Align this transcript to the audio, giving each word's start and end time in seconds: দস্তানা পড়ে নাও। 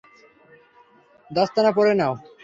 দস্তানা 1.31 1.71
পড়ে 1.77 1.93
নাও। 1.99 2.13